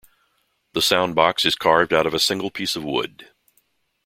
The 0.73 0.79
soundbox 0.79 1.45
is 1.45 1.53
carved 1.53 1.93
out 1.93 2.07
of 2.07 2.13
a 2.15 2.19
single 2.19 2.49
piece 2.49 2.75
of 2.75 2.83
wood. 2.83 3.29